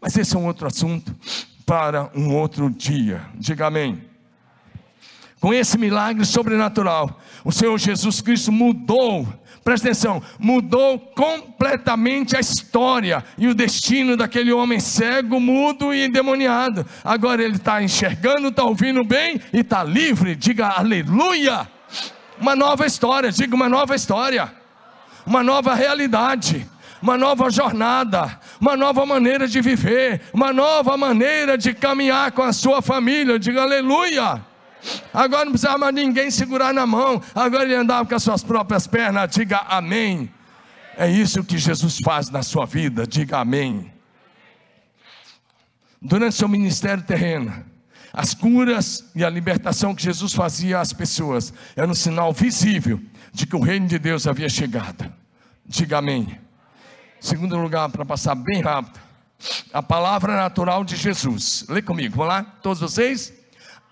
[0.00, 1.14] Mas esse é um outro assunto
[1.66, 3.22] para um outro dia.
[3.34, 4.11] Diga amém
[5.42, 9.26] com esse milagre sobrenatural, o Senhor Jesus Cristo mudou,
[9.64, 16.86] presta atenção, mudou completamente a história e o destino daquele homem cego, mudo e endemoniado.
[17.02, 20.36] Agora ele está enxergando, está ouvindo bem e está livre.
[20.36, 21.68] Diga aleluia!
[22.40, 24.48] Uma nova história, diga uma nova história,
[25.26, 26.68] uma nova realidade
[27.02, 32.52] uma nova jornada, uma nova maneira de viver, uma nova maneira de caminhar com a
[32.52, 33.40] sua família.
[33.40, 34.51] Diga aleluia.
[35.12, 37.22] Agora não precisava mais ninguém segurar na mão.
[37.34, 39.30] Agora ele andava com as suas próprias pernas.
[39.30, 40.30] Diga amém.
[40.96, 43.06] É isso que Jesus faz na sua vida.
[43.06, 43.92] Diga amém.
[46.00, 47.64] Durante seu ministério terreno,
[48.12, 53.00] as curas e a libertação que Jesus fazia às pessoas era um sinal visível
[53.32, 55.12] de que o reino de Deus havia chegado.
[55.64, 56.38] Diga amém.
[57.20, 59.00] Segundo lugar, para passar bem rápido,
[59.72, 61.64] a palavra natural de Jesus.
[61.68, 63.41] Lê comigo, vamos lá, todos vocês?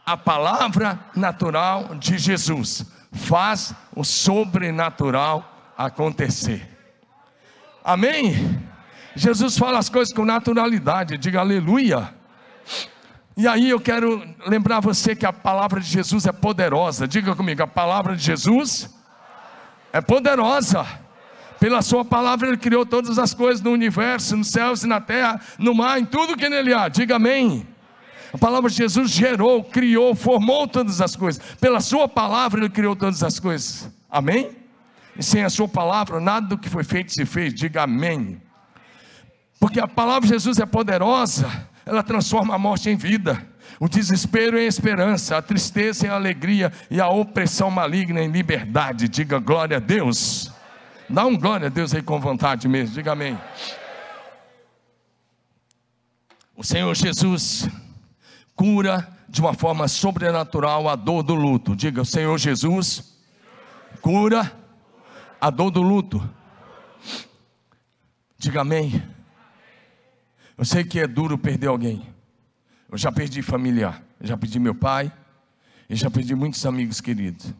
[0.04, 6.68] A palavra natural de Jesus faz o sobrenatural acontecer.
[7.84, 8.60] Amém?
[9.14, 12.14] Jesus fala as coisas com naturalidade, diga aleluia.
[13.36, 17.08] E aí eu quero lembrar você que a palavra de Jesus é poderosa.
[17.08, 18.90] Diga comigo, a palavra de Jesus
[19.92, 20.86] é poderosa.
[21.58, 25.40] Pela sua palavra ele criou todas as coisas no universo, nos céus e na terra,
[25.58, 26.88] no mar, em tudo que nele há.
[26.88, 27.66] Diga amém.
[28.32, 31.42] A palavra de Jesus gerou, criou, formou todas as coisas.
[31.56, 33.90] Pela Sua palavra, Ele criou todas as coisas.
[34.08, 34.56] Amém?
[35.16, 37.52] E sem a Sua palavra, nada do que foi feito se fez.
[37.52, 38.40] Diga amém.
[39.58, 43.46] Porque a palavra de Jesus é poderosa, ela transforma a morte em vida,
[43.78, 49.08] o desespero em esperança, a tristeza em alegria e a opressão maligna em liberdade.
[49.08, 50.50] Diga glória a Deus.
[51.08, 52.94] Dá um glória a Deus aí com vontade mesmo.
[52.94, 53.38] Diga amém.
[56.56, 57.68] O Senhor Jesus
[58.60, 61.74] cura de uma forma sobrenatural a dor do luto.
[61.74, 63.18] Diga, Senhor Jesus,
[64.02, 64.54] cura
[65.40, 66.22] a dor do luto.
[68.36, 69.02] Diga amém.
[70.58, 72.06] Eu sei que é duro perder alguém.
[72.92, 75.10] Eu já perdi familiar, eu já perdi meu pai,
[75.88, 77.54] e já perdi muitos amigos queridos.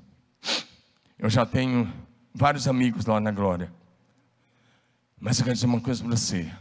[1.19, 1.91] Eu já tenho
[2.35, 3.73] vários amigos lá na glória.
[5.19, 6.53] Mas eu quero dizer uma coisa para você: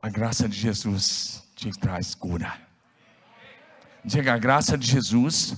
[0.00, 2.67] a graça de Jesus te traz cura.
[4.04, 5.56] Diga, a graça de Jesus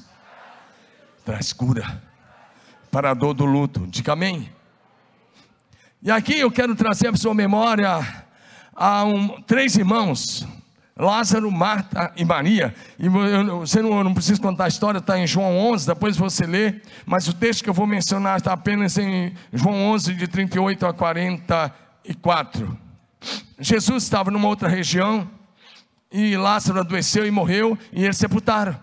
[1.24, 2.02] traz cura
[2.90, 3.86] para a dor do luto.
[3.86, 4.50] Diga amém.
[6.02, 8.24] E aqui eu quero trazer para sua memória
[8.74, 10.46] a um, três irmãos,
[10.96, 12.74] Lázaro, Marta e Maria.
[12.98, 16.80] E você não, não precisa contar a história, está em João 11, depois você lê.
[17.04, 20.94] Mas o texto que eu vou mencionar está apenas em João 11, de 38 a
[20.94, 22.76] 44.
[23.58, 25.28] Jesus estava numa outra região
[26.10, 28.78] e Lázaro adoeceu e morreu e eles sepultaram.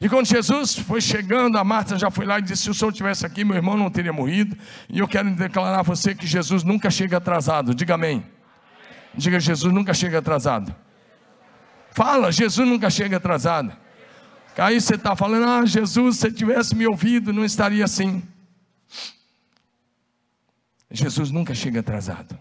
[0.00, 2.92] E quando Jesus foi chegando, a Marta já foi lá e disse: Se o senhor
[2.92, 4.56] tivesse aqui, meu irmão não teria morrido.
[4.88, 7.74] E eu quero declarar a você que Jesus nunca chega atrasado.
[7.74, 8.24] Diga amém.
[9.14, 10.74] Diga: Jesus nunca chega atrasado.
[11.92, 13.72] Fala, Jesus nunca chega atrasado.
[14.58, 18.22] Aí você está falando: Ah, Jesus, se tivesse me ouvido, não estaria assim.
[20.90, 22.38] Jesus nunca chega atrasado.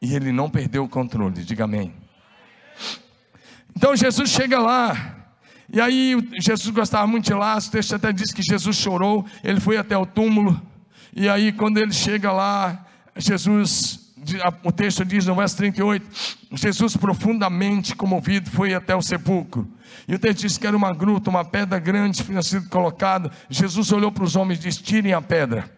[0.00, 1.44] E ele não perdeu o controle.
[1.44, 1.94] Diga amém.
[3.76, 5.16] Então Jesus chega lá.
[5.72, 9.60] E aí Jesus gostava muito de lá, o texto até diz que Jesus chorou, ele
[9.60, 10.60] foi até o túmulo,
[11.14, 12.86] e aí quando ele chega lá,
[13.16, 14.12] Jesus,
[14.64, 16.04] o texto diz no verso 38,
[16.54, 19.68] Jesus profundamente comovido foi até o sepulcro.
[20.08, 23.30] E o texto diz que era uma gruta, uma pedra grande tinha sido colocada.
[23.48, 25.70] Jesus olhou para os homens e disse: Tirem a pedra.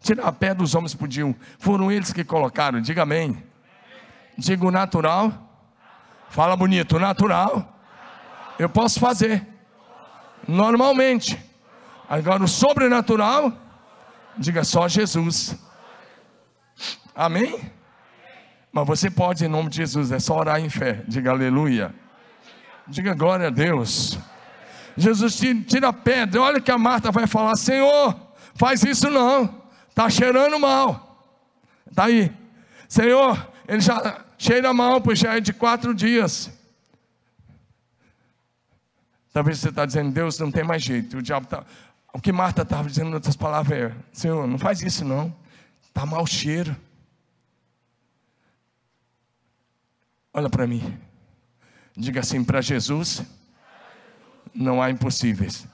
[0.00, 1.34] Tirar a pedra os homens podiam.
[1.58, 2.80] Foram eles que colocaram.
[2.80, 3.36] Diga amém.
[4.36, 5.32] Diga o natural.
[6.28, 7.80] Fala bonito, natural
[8.62, 9.46] eu posso fazer.
[10.46, 11.38] Normalmente.
[12.08, 13.52] Agora o sobrenatural,
[14.36, 15.56] diga só Jesus.
[17.14, 17.72] Amém?
[18.72, 21.04] Mas você pode, em nome de Jesus, é só orar em fé.
[21.06, 21.94] Diga aleluia.
[22.86, 24.18] Diga glória a Deus.
[24.96, 26.42] Jesus tira a pedra.
[26.42, 28.14] Olha que a Marta vai falar: Senhor,
[28.54, 29.62] faz isso não.
[29.88, 31.24] Está cheirando mal.
[31.88, 32.32] Está aí.
[32.88, 36.50] Senhor, ele já cheira mal, pois já é de quatro dias.
[39.32, 41.18] Talvez você está dizendo, Deus não tem mais jeito.
[41.18, 41.64] O diabo tá...
[42.12, 45.32] O que Marta estava dizendo em outras palavras é, Senhor, não faz isso não.
[45.84, 46.76] Está mau cheiro.
[50.34, 50.98] Olha para mim.
[51.96, 53.22] Diga assim para Jesus:
[54.52, 55.64] não há impossíveis.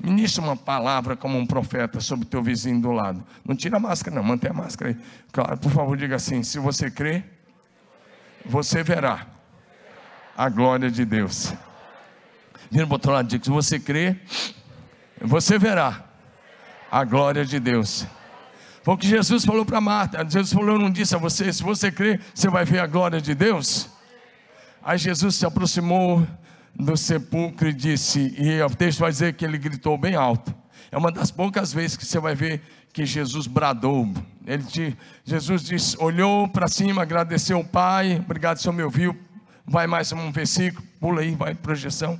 [0.00, 3.24] Ministra uma palavra como um profeta sobre o teu vizinho do lado.
[3.44, 4.96] Não tira a máscara, não, mantém a máscara aí.
[5.32, 7.24] Claro, por favor, diga assim: se você crê,
[8.46, 9.26] você verá
[10.36, 11.52] a glória de Deus.
[12.70, 14.16] Vira para o outro lado diga: se você crê,
[15.20, 16.04] você verá
[16.90, 18.06] a glória de Deus.
[18.82, 20.24] Foi o que Jesus falou para Marta.
[20.24, 23.20] Jesus falou: Eu não disse a você, se você crê, você vai ver a glória
[23.20, 23.88] de Deus.
[24.82, 26.26] Aí Jesus se aproximou
[26.78, 30.54] do sepulcro e disse, e o texto vai dizer que ele gritou bem alto.
[30.90, 32.62] É uma das poucas vezes que você vai ver
[32.92, 34.08] que Jesus bradou.
[34.46, 39.16] Ele, Jesus disse, olhou para cima, agradeceu o Pai, obrigado, Senhor me ouviu.
[39.66, 42.18] Vai mais um versículo, pula aí, vai projeção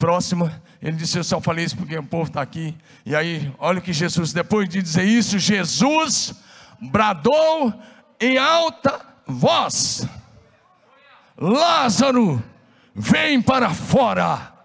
[0.00, 0.60] próxima.
[0.82, 2.74] Ele disse: Eu só falei isso porque o povo está aqui.
[3.04, 6.34] E aí, olha o que Jesus, depois de dizer isso, Jesus
[6.80, 7.72] bradou
[8.18, 10.08] em alta voz:
[11.38, 12.42] Lázaro,
[12.94, 14.60] vem para fora.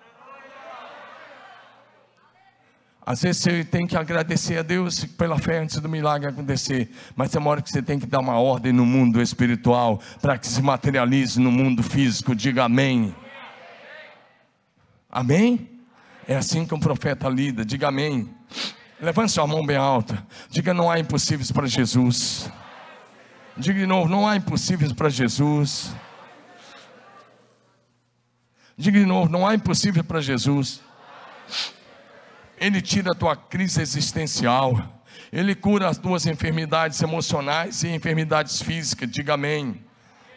[3.06, 7.30] Às vezes você tem que agradecer a Deus pela fé antes do milagre acontecer, mas
[7.30, 10.48] tem uma hora que você tem que dar uma ordem no mundo espiritual para que
[10.48, 12.34] se materialize no mundo físico.
[12.34, 13.16] Diga amém.
[15.12, 15.70] Amém?
[16.28, 17.64] É assim que um profeta lida.
[17.64, 18.28] Diga amém.
[19.00, 20.26] Levante sua mão bem alta.
[20.50, 22.50] Diga: não há impossíveis para Jesus.
[23.56, 25.96] Diga de novo: não há impossíveis para Jesus.
[28.78, 30.82] Diga de novo: não há impossíveis para Jesus.
[32.58, 34.94] Ele tira a tua crise existencial.
[35.32, 39.10] Ele cura as tuas enfermidades emocionais e enfermidades físicas.
[39.10, 39.82] Diga amém.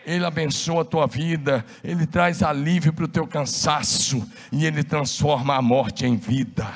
[0.07, 5.55] Ele abençoa a tua vida, Ele traz alívio para o teu cansaço e Ele transforma
[5.55, 6.67] a morte em vida,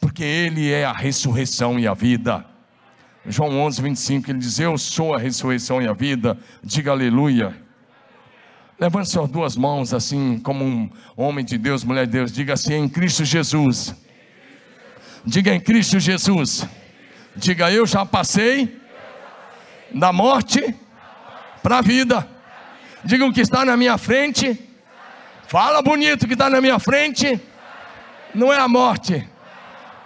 [0.00, 2.44] porque Ele é a ressurreição e a vida.
[3.24, 7.54] João 11, 25, ele diz: Eu sou a ressurreição e a vida, diga aleluia.
[8.80, 12.74] Levante suas duas mãos, assim, como um homem de Deus, mulher de Deus, diga assim:
[12.74, 13.92] em Cristo Jesus.
[15.24, 16.64] Diga em Cristo Jesus.
[17.34, 18.80] Diga: Eu já passei
[19.92, 20.74] da morte
[21.60, 22.24] para a vida.
[23.04, 24.56] Diga o que está na minha frente.
[25.48, 27.40] Fala bonito que está na minha frente.
[28.32, 29.26] Não é a morte,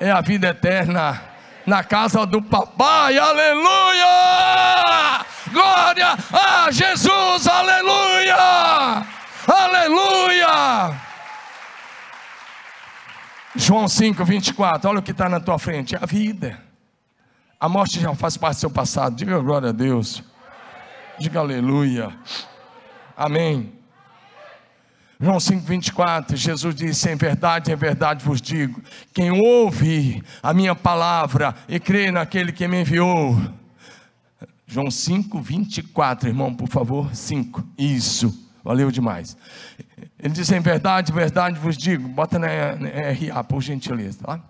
[0.01, 1.21] é a vida eterna
[1.67, 3.19] na casa do papai.
[3.19, 4.07] Aleluia!
[5.53, 7.47] Glória a Jesus!
[7.47, 7.82] Aleluia!
[9.47, 11.01] Aleluia!
[13.55, 16.61] João 5, 24, olha o que está na tua frente: é a vida.
[17.59, 19.15] A morte já faz parte do seu passado.
[19.15, 20.23] Diga glória a Deus.
[21.19, 22.13] Diga aleluia.
[23.17, 23.73] Amém.
[25.21, 28.83] João 5,24, Jesus disse: Em verdade, em verdade vos digo:
[29.15, 33.41] quem ouve a minha palavra e crê naquele que me enviou.
[34.67, 37.63] João 5,24, irmão, por favor, 5.
[37.79, 39.37] Isso, valeu demais.
[40.23, 44.41] Ele diz: Em verdade, em verdade vos digo, bota na, RA, por gentileza, tá?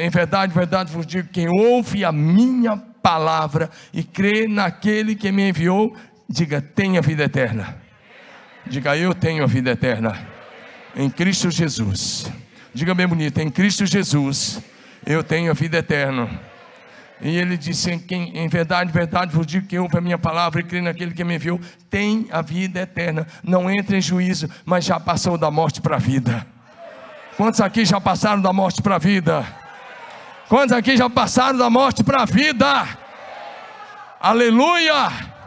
[0.00, 5.30] Em verdade, em verdade vos digo: quem ouve a minha palavra e crê naquele que
[5.30, 5.94] me enviou,
[6.28, 7.76] diga: tenha vida eterna.
[8.66, 10.26] Diga, eu tenho a vida eterna
[10.94, 12.30] em Cristo Jesus.
[12.74, 14.60] Diga bem bonito, em Cristo Jesus
[15.06, 16.28] eu tenho a vida eterna.
[17.20, 20.60] E ele disse: em, quem, em verdade, verdade vos digo que ouve a minha palavra
[20.60, 21.60] e crê naquele que me enviou,
[21.90, 23.26] tem a vida eterna.
[23.42, 26.46] Não entra em juízo, mas já passou da morte para a vida.
[27.36, 29.46] Quantos aqui já passaram da morte para a vida?
[30.48, 32.88] Quantos aqui já passaram da morte para a vida?
[34.20, 35.37] Aleluia!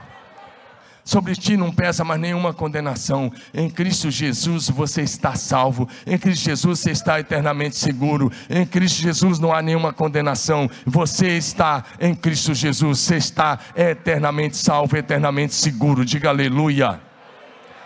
[1.11, 3.29] Sobre ti não pesa mais nenhuma condenação.
[3.53, 5.85] Em Cristo Jesus você está salvo.
[6.07, 8.31] Em Cristo Jesus você está eternamente seguro.
[8.49, 10.69] Em Cristo Jesus não há nenhuma condenação.
[10.85, 12.99] Você está em Cristo Jesus.
[12.99, 16.05] Você está eternamente salvo, eternamente seguro.
[16.05, 17.01] Diga aleluia.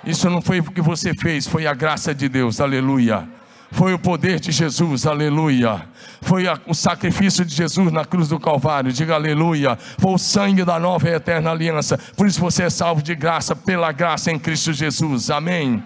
[0.06, 2.62] Isso não foi o que você fez, foi a graça de Deus.
[2.62, 3.28] Aleluia.
[3.76, 5.86] Foi o poder de Jesus, aleluia.
[6.22, 9.76] Foi o sacrifício de Jesus na cruz do Calvário, diga aleluia.
[9.76, 11.98] Foi o sangue da nova e eterna aliança.
[12.16, 15.84] Por isso você é salvo de graça, pela graça em Cristo Jesus, amém.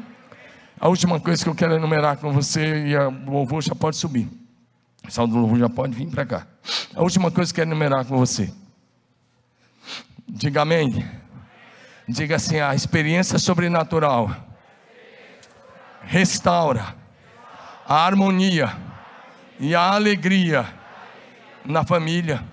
[0.79, 4.29] A última coisa que eu quero enumerar com você, e o louvor já pode subir.
[5.07, 6.45] O saldo do louvor já pode vir para cá.
[6.93, 8.53] A última coisa que eu quero enumerar com você.
[10.27, 11.03] Diga amém.
[12.07, 14.29] Diga assim: a experiência sobrenatural
[16.03, 16.98] restaura
[17.89, 18.77] a harmonia
[19.59, 20.63] e a alegria
[21.65, 22.43] na família.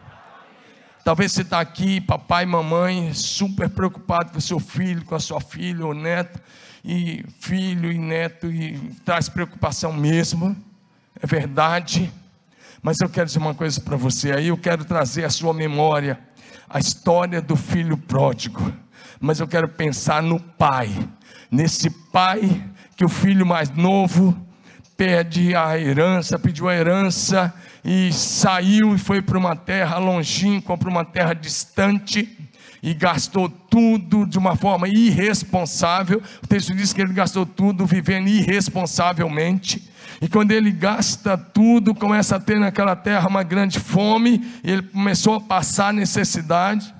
[1.04, 5.84] Talvez você está aqui, papai mamãe, super preocupado com seu filho, com a sua filha
[5.84, 6.40] ou neto,
[6.82, 10.56] e filho e neto, e traz preocupação mesmo,
[11.20, 12.10] é verdade.
[12.82, 16.18] Mas eu quero dizer uma coisa para você, aí eu quero trazer à sua memória
[16.66, 18.72] a história do filho pródigo,
[19.20, 20.88] mas eu quero pensar no pai,
[21.50, 22.64] nesse pai
[22.96, 24.45] que o filho mais novo
[24.96, 27.52] pede a herança, pediu a herança
[27.84, 32.36] e saiu e foi para uma terra longínqua, para uma terra distante
[32.82, 36.22] e gastou tudo de uma forma irresponsável.
[36.42, 39.90] O texto diz que ele gastou tudo vivendo irresponsavelmente.
[40.20, 44.82] E quando ele gasta tudo, começa a ter naquela terra uma grande fome, e ele
[44.82, 46.94] começou a passar necessidade.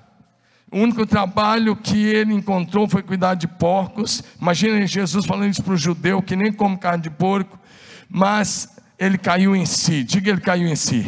[0.71, 4.23] O único trabalho que ele encontrou foi cuidar de porcos.
[4.41, 7.59] Imagina Jesus falando isso para o judeu que nem come carne de porco
[8.09, 10.03] mas ele caiu em si.
[10.03, 11.05] Diga, ele caiu em si.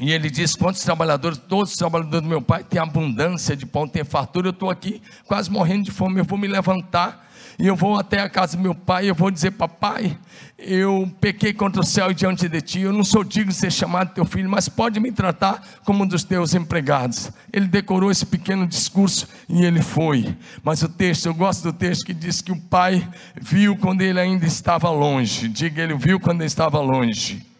[0.00, 3.86] E ele diz: Quantos trabalhadores, todos os trabalhadores do meu pai têm abundância de pão,
[3.86, 4.48] têm fartura.
[4.48, 6.18] Eu estou aqui quase morrendo de fome.
[6.18, 9.30] Eu vou me levantar e eu vou até a casa do meu pai, eu vou
[9.30, 10.18] dizer, papai,
[10.58, 13.70] eu pequei contra o céu e diante de ti, eu não sou digno de ser
[13.72, 17.30] chamado teu filho, mas pode me tratar como um dos teus empregados.
[17.52, 20.36] Ele decorou esse pequeno discurso e ele foi.
[20.62, 23.06] Mas o texto, eu gosto do texto que diz que o pai
[23.40, 25.48] viu quando ele ainda estava longe.
[25.48, 27.53] Diga, ele viu quando ele estava longe.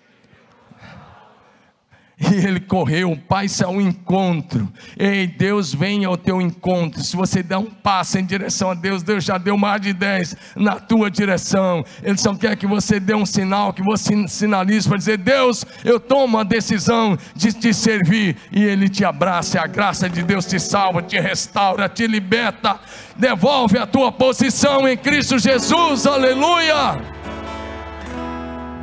[2.18, 4.72] E ele correu, o pai saiu ao encontro.
[4.96, 7.02] Ei, Deus vem ao teu encontro.
[7.02, 10.36] Se você der um passo em direção a Deus, Deus já deu mais de dez
[10.54, 11.84] na tua direção.
[12.02, 15.98] Ele só quer que você dê um sinal, que você sinalize para dizer: Deus, eu
[15.98, 18.36] tomo a decisão de te servir.
[18.52, 19.60] E Ele te abraça.
[19.60, 22.78] A graça de Deus te salva, te restaura, te liberta,
[23.16, 26.06] devolve a tua posição em Cristo Jesus.
[26.06, 27.23] Aleluia.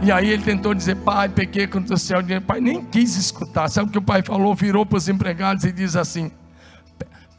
[0.03, 2.19] E aí ele tentou dizer, pai, pequei contra o céu.
[2.19, 3.69] O pai nem quis escutar.
[3.69, 4.55] Sabe o que o pai falou?
[4.55, 6.31] Virou para os empregados e diz assim: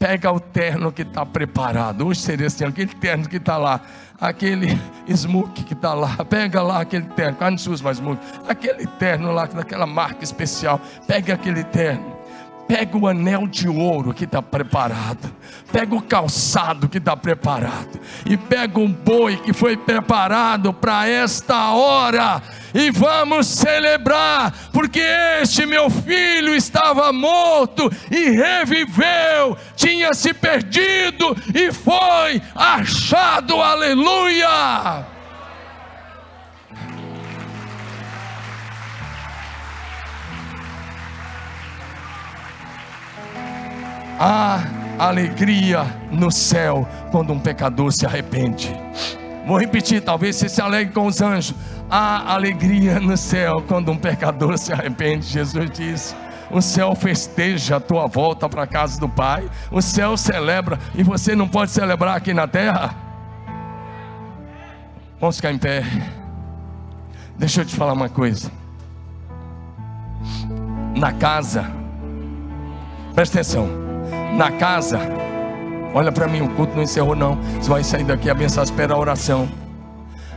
[0.03, 2.05] pega o terno que está preparado.
[2.05, 3.79] Hoje seria assim, aquele terno que está lá,
[4.19, 4.77] aquele
[5.09, 9.31] smoke que está lá, pega lá aquele terno, ah, não usa mais smoke, aquele terno
[9.31, 12.12] lá, daquela marca especial, pega aquele terno.
[12.73, 15.31] Pega o anel de ouro que está preparado,
[15.71, 21.69] pega o calçado que está preparado, e pega um boi que foi preparado para esta
[21.69, 22.41] hora,
[22.73, 25.03] e vamos celebrar, porque
[25.39, 35.12] este meu filho estava morto e reviveu, tinha se perdido e foi achado, aleluia!
[44.25, 44.63] Há
[44.97, 48.73] alegria no céu quando um pecador se arrepende.
[49.45, 51.53] Vou repetir, talvez você se alegre com os anjos.
[51.89, 55.25] há alegria no céu quando um pecador se arrepende.
[55.25, 56.15] Jesus disse.
[56.49, 59.49] O céu festeja a tua volta para a casa do Pai.
[59.69, 62.95] O céu celebra e você não pode celebrar aqui na terra.
[65.19, 65.83] Vamos ficar em pé.
[67.37, 68.49] Deixa eu te falar uma coisa.
[70.95, 71.69] Na casa,
[73.13, 73.82] presta atenção.
[74.35, 74.99] Na casa,
[75.93, 77.35] olha para mim, o culto não encerrou, não.
[77.59, 79.47] Você vai sair daqui abençoado, espera a oração.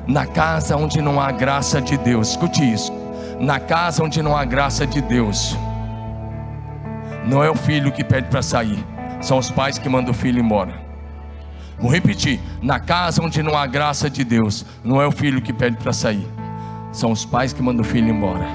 [0.06, 2.92] Na casa onde não há graça de Deus, escute isso.
[3.40, 5.56] Na casa onde não há graça de Deus,
[7.26, 8.78] não é o filho que pede para sair,
[9.20, 10.74] são os pais que mandam o filho embora.
[11.78, 15.52] Vou repetir: na casa onde não há graça de Deus, não é o filho que
[15.52, 16.26] pede para sair,
[16.92, 18.46] são os pais que mandam o filho embora.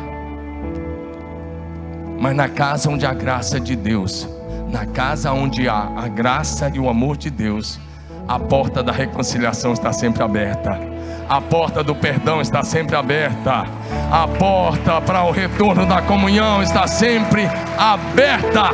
[2.19, 4.27] Mas na casa onde há graça de Deus,
[4.71, 7.79] na casa onde há a graça e o amor de Deus,
[8.27, 10.79] a porta da reconciliação está sempre aberta.
[11.27, 13.65] A porta do perdão está sempre aberta.
[14.11, 17.43] A porta para o retorno da comunhão está sempre
[17.77, 18.71] aberta.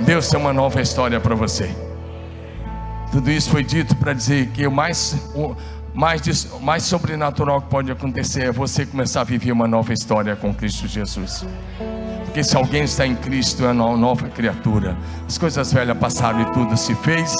[0.00, 1.74] Deus tem uma nova história para você.
[3.10, 5.30] Tudo isso foi dito para dizer que o mais,
[5.94, 10.54] mais, mais sobrenatural que pode acontecer é você começar a viver uma nova história com
[10.54, 11.44] Cristo Jesus.
[12.24, 14.96] Porque se alguém está em Cristo, é uma nova criatura.
[15.26, 17.34] As coisas velhas passaram e tudo se fez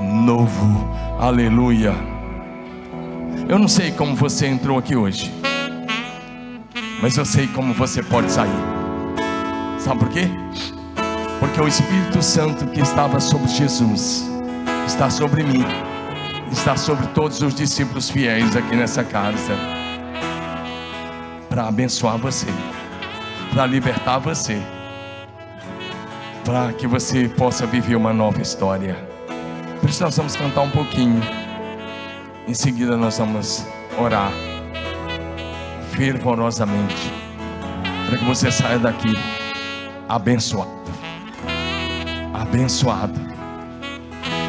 [0.00, 0.88] novo.
[1.18, 1.92] Aleluia.
[3.48, 5.32] Eu não sei como você entrou aqui hoje,
[7.00, 8.50] mas eu sei como você pode sair.
[9.78, 10.28] Sabe por quê?
[11.38, 14.28] Porque o Espírito Santo que estava sobre Jesus
[14.86, 15.64] está sobre mim,
[16.52, 19.52] está sobre todos os discípulos fiéis aqui nessa casa,
[21.48, 22.46] para abençoar você
[23.56, 24.60] para libertar você,
[26.44, 28.94] para que você possa viver uma nova história.
[29.80, 31.22] Por isso nós vamos cantar um pouquinho.
[32.46, 33.64] Em seguida nós vamos
[33.98, 34.30] orar
[35.92, 37.10] fervorosamente
[38.06, 39.14] para que você saia daqui
[40.06, 40.70] abençoado,
[42.34, 43.18] abençoado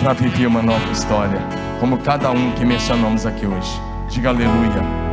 [0.02, 1.40] para viver uma nova história,
[1.80, 3.80] como cada um que mencionamos aqui hoje.
[4.10, 5.07] Diga aleluia.